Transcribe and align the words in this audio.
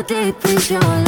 Deep 0.00 0.42
is 0.46 0.70
your 0.70 0.80
love? 0.80 1.06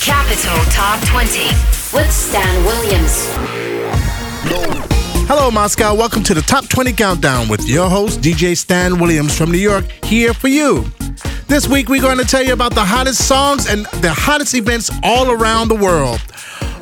Capital 0.00 0.64
Top 0.72 1.00
20 1.06 1.46
with 1.94 2.10
Stan 2.12 2.64
Williams. 2.64 3.28
Hello, 5.26 5.50
Moscow. 5.52 5.94
Welcome 5.94 6.24
to 6.24 6.34
the 6.34 6.42
Top 6.42 6.68
20 6.68 6.92
Countdown 6.92 7.48
with 7.48 7.68
your 7.68 7.88
host, 7.88 8.20
DJ 8.20 8.56
Stan 8.56 8.98
Williams 8.98 9.38
from 9.38 9.52
New 9.52 9.58
York, 9.58 9.84
here 10.02 10.34
for 10.34 10.48
you. 10.48 10.84
This 11.54 11.68
week, 11.68 11.88
we're 11.88 12.02
going 12.02 12.18
to 12.18 12.24
tell 12.24 12.42
you 12.42 12.52
about 12.52 12.74
the 12.74 12.84
hottest 12.84 13.28
songs 13.28 13.70
and 13.70 13.86
the 14.02 14.12
hottest 14.12 14.54
events 14.54 14.90
all 15.04 15.30
around 15.30 15.68
the 15.68 15.76
world. 15.76 16.20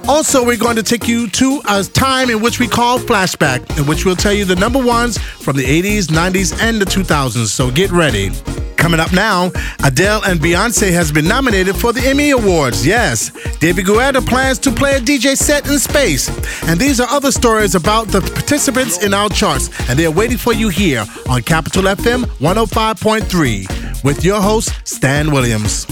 Also, 0.09 0.47
we're 0.47 0.57
going 0.57 0.77
to 0.77 0.83
take 0.83 1.07
you 1.07 1.29
to 1.29 1.61
a 1.69 1.85
time 1.85 2.31
in 2.31 2.41
which 2.41 2.59
we 2.59 2.67
call 2.67 2.99
flashback, 2.99 3.79
in 3.79 3.87
which 3.87 4.07
we'll 4.07 4.17
tell 4.17 4.33
you 4.33 4.47
the 4.47 4.57
number 4.57 4.83
ones 4.83 5.19
from 5.19 5.59
the 5.59 5.65
80s, 5.65 6.07
90s, 6.07 6.59
and 6.59 6.81
the 6.81 6.87
2000s. 6.87 7.49
So 7.49 7.71
get 7.71 7.91
ready. 7.91 8.31
Coming 8.79 8.99
up 8.99 9.13
now, 9.13 9.53
Adele 9.85 10.23
and 10.25 10.41
Beyonce 10.41 10.91
has 10.91 11.13
been 11.13 11.29
nominated 11.29 11.77
for 11.77 11.93
the 11.93 12.01
Emmy 12.09 12.31
Awards. 12.31 12.87
Yes, 12.87 13.31
David 13.59 13.85
Guetta 13.85 14.27
plans 14.27 14.59
to 14.61 14.71
play 14.71 14.97
a 14.97 15.01
DJ 15.01 15.37
set 15.37 15.69
in 15.69 15.79
space. 15.79 16.31
And 16.67 16.81
these 16.81 16.99
are 16.99 17.09
other 17.11 17.31
stories 17.31 17.75
about 17.75 18.09
the 18.09 18.23
participants 18.23 19.05
in 19.05 19.13
our 19.13 19.29
charts, 19.29 19.69
and 19.91 19.99
they're 19.99 20.11
waiting 20.11 20.39
for 20.39 20.55
you 20.55 20.71
here 20.71 21.05
on 21.29 21.43
Capital 21.43 21.83
FM 21.83 22.25
105.3 22.41 23.82
with 24.03 24.25
your 24.25 24.41
host, 24.41 24.73
Stan 24.85 25.31
Williams. 25.31 25.87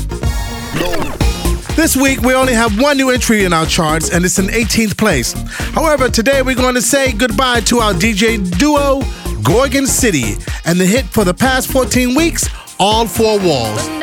This 1.77 1.97
week, 1.97 2.21
we 2.21 2.35
only 2.35 2.53
have 2.53 2.79
one 2.81 2.97
new 2.97 3.11
entry 3.11 3.45
in 3.45 3.53
our 3.53 3.65
charts, 3.65 4.11
and 4.11 4.25
it's 4.25 4.39
in 4.39 4.47
18th 4.47 4.99
place. 4.99 5.33
However, 5.73 6.09
today 6.11 6.43
we're 6.43 6.55
going 6.55 6.75
to 6.75 6.83
say 6.83 7.13
goodbye 7.13 7.61
to 7.63 7.79
our 7.79 7.93
DJ 7.95 8.39
duo, 8.59 9.03
Gorgon 9.43 9.87
City, 9.87 10.35
and 10.65 10.79
the 10.79 10.87
hit 10.87 11.07
for 11.07 11.25
the 11.25 11.35
past 11.35 11.71
14 11.71 12.15
weeks, 12.15 12.49
All 12.79 13.07
Four 13.07 13.39
Walls. 13.39 14.00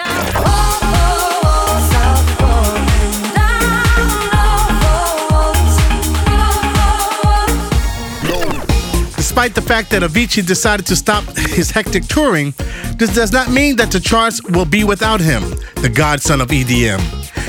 Despite 9.38 9.54
the 9.54 9.62
fact 9.62 9.92
that 9.92 10.02
Avicii 10.02 10.48
decided 10.48 10.88
to 10.88 10.96
stop 10.96 11.24
his 11.38 11.70
hectic 11.70 12.08
touring, 12.08 12.56
this 12.96 13.14
does 13.14 13.32
not 13.32 13.52
mean 13.52 13.76
that 13.76 13.92
the 13.92 14.00
charts 14.00 14.42
will 14.42 14.66
be 14.66 14.84
without 14.84 15.22
him, 15.22 15.44
the 15.76 15.92
godson 15.94 16.42
of 16.42 16.48
EDM. 16.48 17.00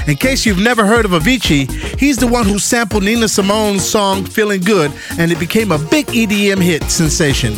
In 0.07 0.15
case 0.19 0.45
you've 0.45 0.59
never 0.59 0.85
heard 0.85 1.07
of 1.07 1.13
Avicii, 1.13 1.67
he's 1.99 2.19
the 2.19 2.27
one 2.27 2.45
who 2.45 2.59
sampled 2.59 3.05
Nina 3.05 3.27
Simone's 3.27 3.89
song 3.89 4.27
Feeling 4.27 4.61
Good 4.61 4.93
and 5.19 5.33
it 5.33 5.41
became 5.41 5.73
a 5.73 5.79
big 5.79 6.05
EDM 6.09 6.63
hit 6.63 6.83
sensation. 6.85 7.55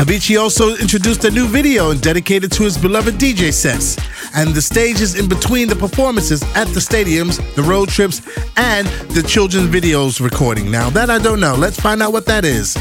Avicii 0.00 0.40
also 0.40 0.74
introduced 0.76 1.26
a 1.26 1.30
new 1.30 1.46
video 1.46 1.92
dedicated 1.92 2.50
to 2.52 2.62
his 2.62 2.78
beloved 2.78 3.16
DJ 3.16 3.52
sets 3.52 3.98
and 4.34 4.54
the 4.54 4.62
stages 4.62 5.14
in 5.14 5.28
between 5.28 5.68
the 5.68 5.76
performances 5.76 6.42
at 6.54 6.68
the 6.68 6.80
stadiums, 6.80 7.38
the 7.54 7.62
road 7.62 7.88
trips, 7.88 8.22
and 8.56 8.86
the 9.10 9.22
children's 9.22 9.68
videos 9.68 10.20
recording. 10.20 10.70
Now, 10.70 10.90
that 10.90 11.10
I 11.10 11.18
don't 11.18 11.40
know. 11.40 11.54
Let's 11.54 11.78
find 11.78 12.02
out 12.02 12.12
what 12.12 12.26
that 12.26 12.44
is. 12.44 12.76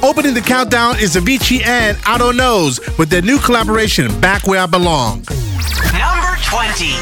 Opening 0.00 0.32
the 0.32 0.40
countdown 0.40 0.96
is 1.00 1.16
Avicii 1.16 1.66
and 1.66 1.98
Otto 2.06 2.30
Knows 2.30 2.78
with 2.98 3.10
their 3.10 3.20
new 3.20 3.38
collaboration, 3.38 4.08
Back 4.20 4.46
Where 4.46 4.60
I 4.60 4.66
Belong. 4.66 5.24
Number 5.92 6.38
20. 6.44 6.94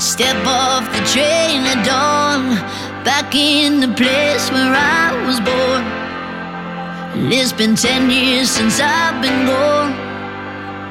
Step 0.00 0.44
off 0.44 0.90
the 0.90 1.04
train 1.06 1.62
at 1.66 1.86
dawn, 1.86 2.56
back 3.04 3.32
in 3.36 3.78
the 3.78 3.88
place 3.94 4.50
where 4.50 4.74
I 4.74 5.24
was 5.24 5.38
born. 5.40 5.99
It's 7.32 7.52
been 7.52 7.76
ten 7.76 8.10
years 8.10 8.50
since 8.50 8.80
I've 8.80 9.22
been 9.22 9.46
gone. 9.46 9.92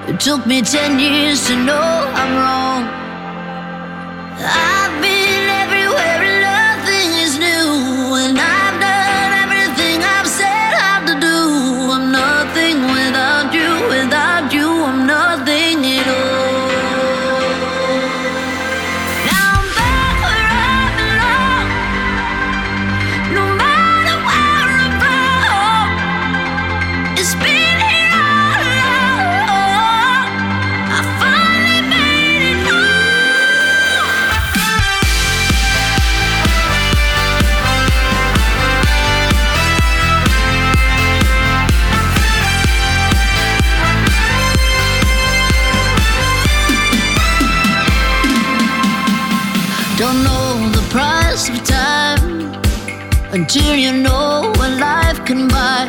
It 0.08 0.22
took 0.22 0.48
me 0.48 0.62
ten 0.62 0.98
years 0.98 1.46
to 1.48 1.56
know 1.66 1.90
I'm 2.16 2.34
wrong. 2.34 2.84
I've 4.40 4.79
you 53.56 53.92
know 53.92 54.52
what 54.58 54.72
life 54.78 55.26
can 55.26 55.48
buy. 55.48 55.86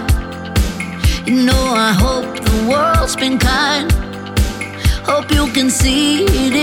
You 1.27 1.43
know, 1.45 1.75
I 1.77 1.93
hope 1.93 2.25
the 2.43 2.67
world's 2.71 3.17
been 3.17 3.39
kind. 3.39 3.93
Hope 5.05 5.31
you 5.31 5.47
can 5.53 5.69
see 5.69 6.25
it 6.25 6.55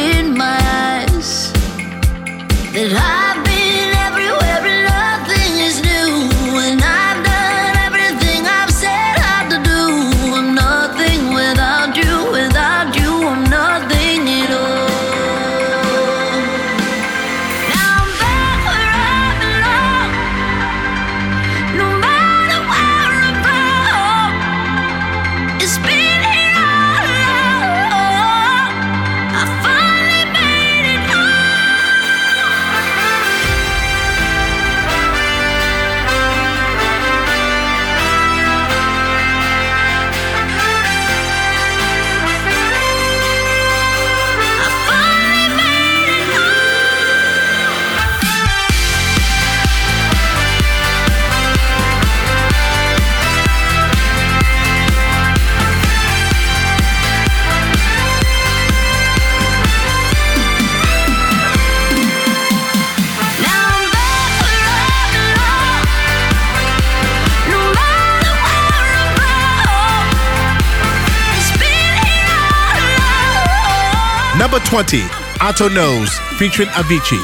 Number 74.37 74.59
20, 74.59 75.01
Otto 75.41 75.67
Knows, 75.67 76.15
featuring 76.37 76.69
Avicii, 76.69 77.17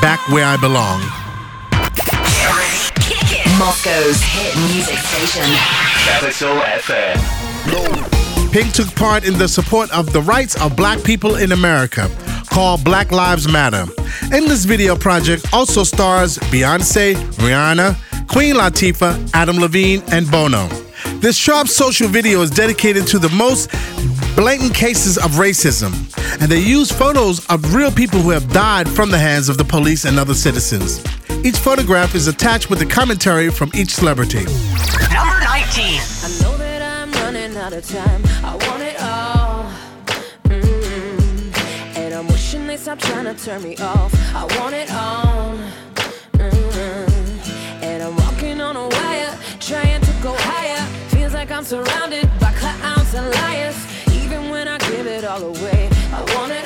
Back 0.00 0.20
Where 0.28 0.44
I 0.44 0.56
Belong. 0.56 1.00
Moscow's 3.58 4.22
hit 4.22 4.54
music 4.72 4.96
station. 4.98 5.42
Capital 6.04 6.56
FM. 6.84 8.52
Pink 8.52 8.72
took 8.72 8.86
part 8.94 9.26
in 9.26 9.36
the 9.36 9.48
support 9.48 9.90
of 9.90 10.12
the 10.12 10.22
rights 10.22 10.54
of 10.60 10.76
black 10.76 11.02
people 11.02 11.34
in 11.34 11.50
America. 11.50 12.08
called 12.56 12.84
Black 12.84 13.10
Lives 13.10 13.48
Matter. 13.48 13.84
In 14.32 14.46
this 14.46 14.64
video 14.64 14.96
project 14.96 15.52
also 15.52 15.82
stars 15.82 16.38
Beyonce, 16.38 17.14
Rihanna, 17.42 17.96
Queen 18.28 18.54
Latifah, 18.54 19.30
Adam 19.34 19.58
Levine, 19.58 20.02
and 20.12 20.30
Bono. 20.30 20.68
This 21.20 21.36
sharp 21.36 21.68
social 21.68 22.08
video 22.08 22.40
is 22.40 22.50
dedicated 22.50 23.06
to 23.08 23.18
the 23.18 23.28
most 23.30 23.68
blatant 24.36 24.74
cases 24.74 25.16
of 25.16 25.32
racism, 25.32 25.92
and 26.40 26.52
they 26.52 26.60
use 26.60 26.92
photos 26.92 27.44
of 27.46 27.74
real 27.74 27.90
people 27.90 28.20
who 28.20 28.30
have 28.30 28.52
died 28.52 28.86
from 28.86 29.10
the 29.10 29.18
hands 29.18 29.48
of 29.48 29.56
the 29.56 29.64
police 29.64 30.04
and 30.04 30.18
other 30.18 30.34
citizens. 30.34 31.02
Each 31.42 31.56
photograph 31.56 32.14
is 32.14 32.28
attached 32.28 32.68
with 32.68 32.82
a 32.82 32.86
commentary 32.86 33.50
from 33.50 33.70
each 33.74 33.94
celebrity. 33.94 34.44
Number 35.10 35.40
19. 35.40 35.46
I 35.48 36.38
know 36.42 36.56
that 36.58 36.82
I'm 36.82 37.10
running 37.12 37.56
out 37.56 37.72
of 37.72 37.88
time. 37.88 38.22
I 38.44 38.54
want 38.68 38.82
it 38.82 39.00
all. 39.00 39.72
Mm. 40.44 41.96
And 41.96 42.14
I'm 42.14 42.28
wishing 42.28 42.66
they 42.66 42.76
stop 42.76 42.98
trying 42.98 43.24
to 43.24 43.34
turn 43.42 43.62
me 43.62 43.76
off. 43.78 44.12
I 44.34 44.44
want 44.60 44.74
it 44.74 44.92
all. 44.92 45.56
Mm. 46.34 47.82
And 47.82 48.02
I'm 48.02 48.16
walking 48.16 48.60
on 48.60 48.76
a 48.76 48.86
wire, 48.86 49.38
trying 49.60 50.02
to 50.02 50.12
go 50.22 50.34
higher. 50.36 50.84
Feels 51.08 51.32
like 51.32 51.50
I'm 51.50 51.64
surrounded 51.64 52.28
by 52.38 52.52
clowns 52.52 53.14
and 53.14 53.30
liars. 53.34 53.85
Give 54.90 55.06
it 55.06 55.24
all 55.24 55.42
away, 55.42 55.90
I 56.12 56.22
want 56.34 56.65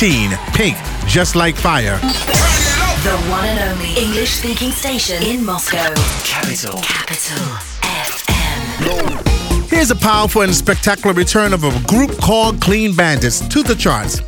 Pink, 0.00 0.76
just 1.06 1.36
like 1.36 1.54
fire. 1.54 1.98
The 1.98 3.16
one 3.30 3.44
and 3.44 3.60
only 3.70 3.94
English 3.96 4.30
speaking 4.30 4.72
station 4.72 5.22
in 5.22 5.44
Moscow. 5.44 5.94
Capital. 6.24 6.80
Capital 6.82 7.46
FM. 7.80 9.70
Here's 9.70 9.92
a 9.92 9.96
powerful 9.96 10.42
and 10.42 10.52
spectacular 10.52 11.14
return 11.14 11.52
of 11.52 11.62
a 11.62 11.70
group 11.86 12.18
called 12.18 12.60
Clean 12.60 12.92
Bandits 12.92 13.46
to 13.46 13.62
the 13.62 13.76
charts. 13.76 14.20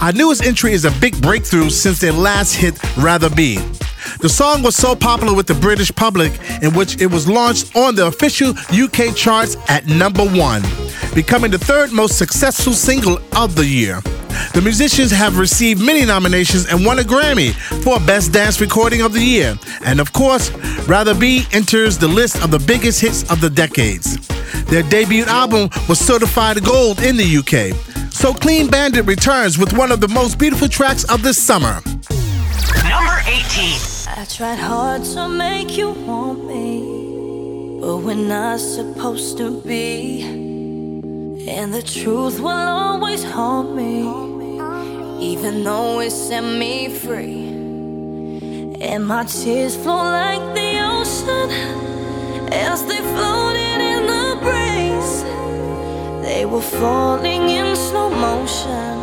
Our 0.00 0.10
newest 0.10 0.44
entry 0.44 0.72
is 0.72 0.84
a 0.84 0.90
big 1.00 1.22
breakthrough 1.22 1.70
since 1.70 2.00
their 2.00 2.12
last 2.12 2.54
hit, 2.54 2.76
Rather 2.96 3.30
Be. 3.30 3.58
The 4.18 4.28
song 4.28 4.64
was 4.64 4.74
so 4.74 4.96
popular 4.96 5.34
with 5.34 5.46
the 5.46 5.54
British 5.54 5.94
public, 5.94 6.32
in 6.62 6.74
which 6.74 7.00
it 7.00 7.06
was 7.06 7.28
launched 7.28 7.76
on 7.76 7.94
the 7.94 8.08
official 8.08 8.54
UK 8.72 9.14
charts 9.14 9.56
at 9.68 9.86
number 9.86 10.24
one, 10.24 10.62
becoming 11.14 11.52
the 11.52 11.58
third 11.58 11.92
most 11.92 12.18
successful 12.18 12.72
single 12.72 13.20
of 13.36 13.54
the 13.54 13.64
year. 13.64 14.02
The 14.54 14.60
musicians 14.62 15.10
have 15.10 15.38
received 15.38 15.80
many 15.80 16.04
nominations 16.04 16.66
and 16.66 16.84
won 16.84 16.98
a 16.98 17.02
Grammy 17.02 17.52
for 17.82 17.98
Best 18.00 18.32
Dance 18.32 18.60
Recording 18.60 19.02
of 19.02 19.12
the 19.12 19.20
Year. 19.20 19.58
And 19.84 20.00
of 20.00 20.12
course, 20.12 20.50
Rather 20.86 21.14
Be 21.14 21.46
enters 21.52 21.98
the 21.98 22.08
list 22.08 22.42
of 22.42 22.50
the 22.50 22.58
biggest 22.58 23.00
hits 23.00 23.30
of 23.30 23.40
the 23.40 23.50
decades. 23.50 24.16
Their 24.66 24.82
debut 24.82 25.24
album 25.24 25.70
was 25.88 25.98
certified 25.98 26.62
gold 26.64 27.00
in 27.00 27.16
the 27.16 27.36
UK. 27.38 27.74
So 28.12 28.32
Clean 28.32 28.68
Bandit 28.68 29.06
returns 29.06 29.58
with 29.58 29.72
one 29.72 29.90
of 29.90 30.00
the 30.00 30.08
most 30.08 30.38
beautiful 30.38 30.68
tracks 30.68 31.04
of 31.04 31.22
this 31.22 31.42
summer. 31.42 31.80
Number 32.88 33.22
18. 33.26 33.92
I 34.14 34.26
tried 34.28 34.58
hard 34.58 35.04
to 35.04 35.28
make 35.28 35.76
you 35.76 35.90
want 35.90 36.46
me, 36.46 37.80
but 37.80 37.98
we're 37.98 38.14
not 38.14 38.60
supposed 38.60 39.38
to 39.38 39.60
be. 39.62 40.41
And 41.48 41.74
the 41.74 41.82
truth 41.82 42.38
will 42.38 42.50
always 42.50 43.24
haunt 43.24 43.74
me, 43.74 44.02
even 45.20 45.64
though 45.64 45.98
it 46.00 46.12
set 46.12 46.44
me 46.44 46.88
free. 46.88 47.48
And 48.80 49.06
my 49.06 49.24
tears 49.24 49.74
flow 49.74 49.96
like 49.96 50.54
the 50.54 50.80
ocean 50.80 51.50
as 52.52 52.84
they 52.86 52.98
floated 52.98 53.80
in 53.92 54.06
the 54.06 54.38
breeze. 54.40 55.24
They 56.22 56.46
were 56.46 56.60
falling 56.60 57.50
in 57.50 57.74
slow 57.74 58.08
motion, 58.08 59.02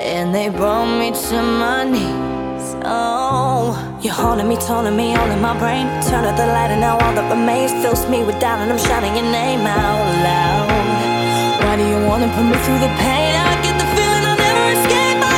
and 0.00 0.34
they 0.34 0.48
brought 0.48 0.98
me 0.98 1.12
to 1.12 1.42
my 1.42 1.84
knees. 1.84 2.74
Oh, 2.84 3.98
you're 4.02 4.12
haunting 4.12 4.48
me, 4.48 4.56
taunting 4.56 4.96
me, 4.96 5.14
all 5.14 5.30
in 5.30 5.40
my 5.40 5.56
brain. 5.56 5.86
Turn 6.02 6.24
out 6.24 6.36
the 6.36 6.46
light, 6.46 6.72
and 6.72 6.80
now 6.80 6.98
all 6.98 7.14
that 7.14 7.30
remains 7.30 7.70
fills 7.80 8.08
me 8.10 8.24
with 8.24 8.40
doubt, 8.40 8.58
and 8.58 8.72
I'm 8.72 8.78
shouting 8.78 9.14
your 9.14 9.30
name 9.30 9.60
out 9.60 10.24
loud. 10.24 10.73
Wanna 12.14 12.30
put 12.32 12.44
me 12.44 12.56
through 12.64 12.78
the 12.78 12.92
pain? 13.02 13.34
I 13.34 13.60
get 13.60 13.74
the 13.76 13.86
feeling 13.96 14.24
I'll 14.30 14.36
never 14.38 14.66
escape. 14.76 15.18
I 15.18 15.34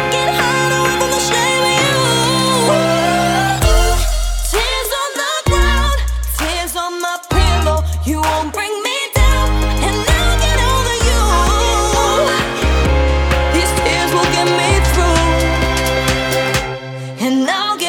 away 0.76 0.94
from 1.00 1.10
the 1.16 1.22
shame 1.30 1.64
of 1.72 1.74
you. 1.80 1.96
Tears 4.52 4.90
on 5.00 5.10
the 5.22 5.32
ground, 5.48 5.98
tears 6.36 6.74
on 6.76 6.92
my 7.00 7.16
pillow. 7.32 7.78
You 8.04 8.18
won't 8.20 8.50
bring 8.52 8.74
me 8.82 8.98
down, 9.14 9.48
and 9.86 9.96
I'll 10.20 10.38
get 10.44 10.58
over 10.74 10.96
you. 11.08 11.22
These 13.54 13.72
tears 13.80 14.10
will 14.12 14.30
get 14.36 14.48
me 14.60 14.70
through, 14.92 15.24
and 17.26 17.36
I'll 17.48 17.78
get 17.78 17.85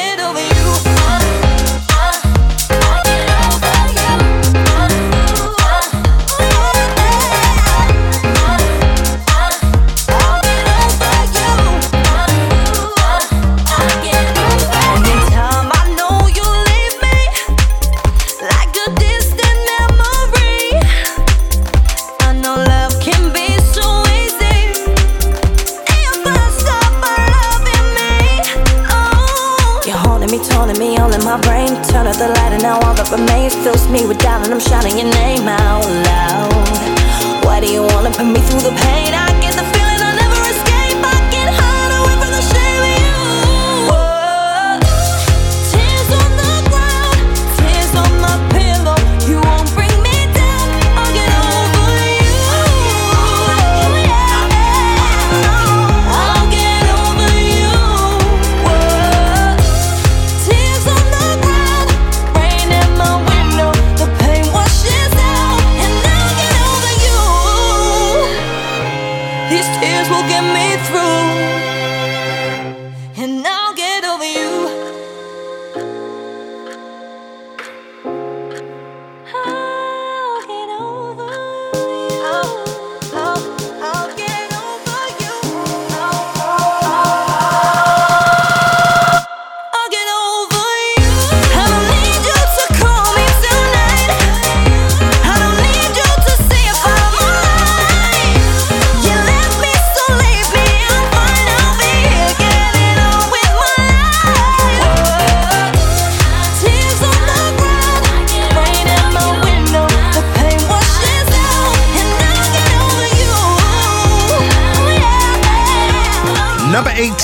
me, 31.48 31.64
all 31.64 31.68
in 31.68 31.74
my 31.74 31.78
brain. 31.78 31.82
Turn 31.88 32.06
out 32.06 32.16
the 32.18 32.28
light, 32.28 32.52
and 32.52 32.62
now 32.62 32.80
all 32.80 32.94
that 32.94 33.10
remains 33.10 33.54
fills 33.54 33.88
me 33.88 34.06
with 34.06 34.18
doubt, 34.18 34.44
and 34.44 34.54
I'm 34.54 34.60
shouting 34.60 34.98
your 34.98 35.10
name 35.10 35.48
out 35.48 35.84
loud. 35.84 37.44
Why 37.44 37.60
do 37.60 37.70
you 37.70 37.82
wanna 37.82 38.10
put 38.10 38.26
me 38.26 38.40
through 38.40 38.60
the 38.60 38.76
pain? 38.76 39.14
I 39.14 39.37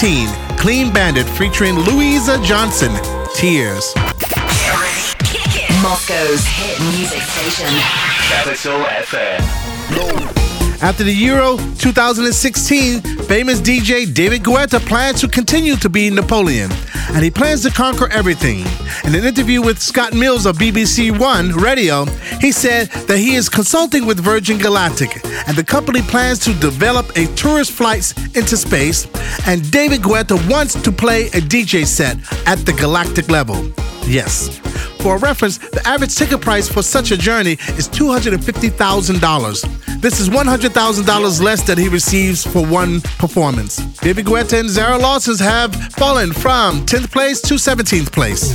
2018, 0.05 0.59
Clean 0.59 0.93
Bandit 0.93 1.27
featuring 1.27 1.77
Louisa 1.77 2.39
Johnson, 2.43 2.93
Tears. 3.35 3.95
Moscow's 5.81 6.45
hit 6.45 6.79
music 6.95 7.23
station. 7.23 7.69
Capital 8.29 8.85
FM. 8.85 10.24
After 10.85 11.03
the 11.03 11.15
Euro 11.15 11.57
2016, 11.79 13.01
famous 13.25 13.59
DJ 13.59 14.13
David 14.13 14.43
Guetta 14.43 14.79
plans 14.81 15.19
to 15.23 15.29
continue 15.29 15.77
to 15.77 15.89
be 15.89 16.11
Napoleon, 16.11 16.71
and 17.15 17.25
he 17.25 17.31
plans 17.31 17.63
to 17.63 17.71
conquer 17.71 18.07
everything. 18.13 18.67
In 19.05 19.15
an 19.15 19.25
interview 19.25 19.63
with 19.63 19.81
Scott 19.81 20.13
Mills 20.13 20.45
of 20.45 20.59
BBC 20.59 21.19
One 21.19 21.53
Radio, 21.53 22.05
he 22.39 22.53
said 22.53 22.91
that 23.09 23.17
he 23.17 23.35
is 23.35 23.49
consulting 23.49 24.05
with 24.05 24.21
Virgin 24.21 24.59
Galactic, 24.59 25.25
and 25.49 25.57
the 25.57 25.65
company 25.65 26.03
plans 26.03 26.39
to 26.41 26.53
develop 26.53 27.17
a 27.17 27.35
tourist 27.35 27.73
flights 27.73 28.13
into 28.37 28.55
space, 28.55 29.07
and 29.47 29.71
David 29.71 30.03
Guetta 30.03 30.37
wants 30.51 30.75
to 30.83 30.93
play 30.93 31.29
a 31.29 31.41
DJ 31.41 31.87
set 31.87 32.19
at 32.47 32.59
the 32.67 32.75
galactic 32.75 33.31
level. 33.31 33.73
Yes. 34.07 34.59
For 35.01 35.17
reference, 35.17 35.57
the 35.57 35.81
average 35.87 36.15
ticket 36.15 36.43
price 36.43 36.69
for 36.69 36.83
such 36.83 37.11
a 37.11 37.17
journey 37.17 37.53
is 37.79 37.89
$250,000. 37.89 39.84
This 40.05 40.21
is 40.21 40.29
$100,000 40.29 41.41
less 41.41 41.63
that 41.63 41.79
he 41.79 41.89
receives 41.89 42.47
for 42.47 42.63
one 42.67 43.01
performance. 43.17 43.77
David 44.03 44.27
Guetta 44.27 44.61
and 44.61 44.69
Zara 44.69 44.99
Larsson 44.99 45.39
have 45.39 45.75
fallen 45.95 46.31
from 46.31 46.85
10th 46.85 47.11
place 47.11 47.41
to 47.41 47.55
17th 47.55 48.13
place. 48.13 48.53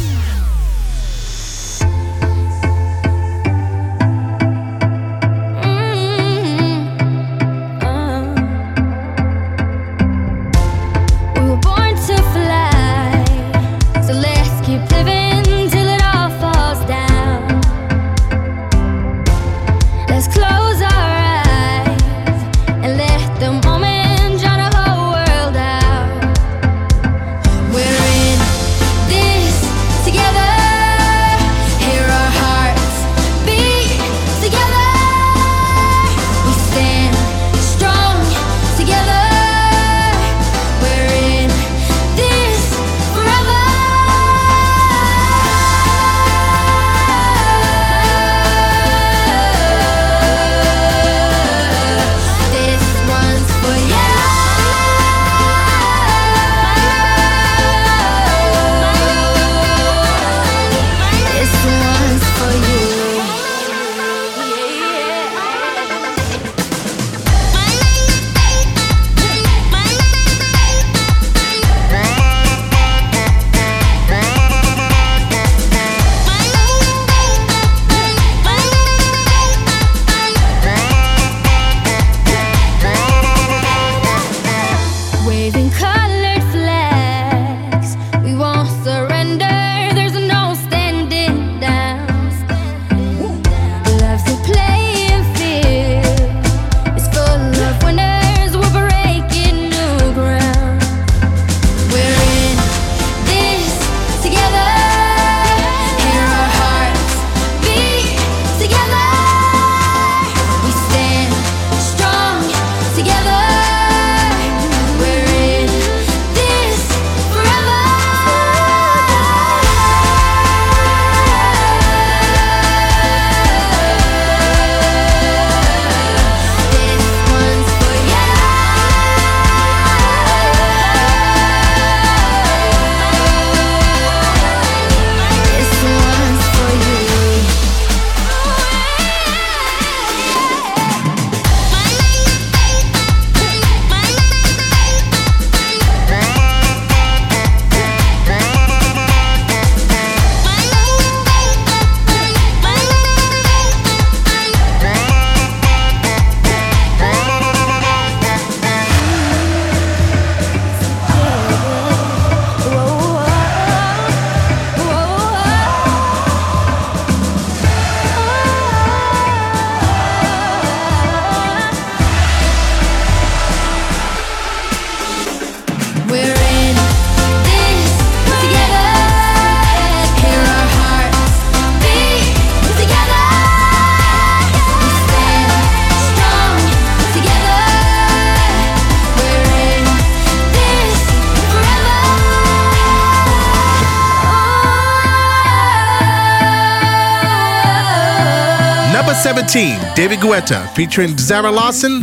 17, 199.20 199.96
David 199.96 200.20
Guetta 200.20 200.66
featuring 200.76 201.18
Zara 201.18 201.52
Larsson. 201.52 202.02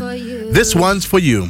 This 0.52 0.74
one's 0.74 1.06
for 1.06 1.18
you. 1.18 1.48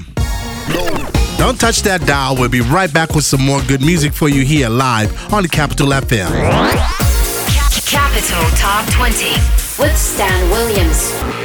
Don't 1.38 1.58
touch 1.58 1.82
that 1.82 2.02
dial. 2.06 2.36
We'll 2.36 2.48
be 2.48 2.60
right 2.60 2.92
back 2.92 3.16
with 3.16 3.24
some 3.24 3.42
more 3.44 3.60
good 3.62 3.80
music 3.80 4.12
for 4.12 4.28
you 4.28 4.44
here 4.44 4.68
live 4.68 5.10
on 5.34 5.44
Capital 5.48 5.88
FM. 5.88 6.30
Capital 7.84 8.44
Top 8.56 8.88
20 8.92 9.32
with 9.82 9.96
Stan 9.96 10.50
Williams. 10.50 11.35